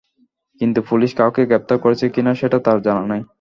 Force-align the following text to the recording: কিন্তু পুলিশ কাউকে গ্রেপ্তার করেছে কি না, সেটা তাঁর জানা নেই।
কিন্তু 0.61 0.79
পুলিশ 0.89 1.11
কাউকে 1.19 1.41
গ্রেপ্তার 1.49 1.77
করেছে 1.83 2.05
কি 2.13 2.21
না, 2.23 2.31
সেটা 2.35 2.57
তাঁর 2.65 2.77
জানা 2.81 3.03
নেই। 3.11 3.21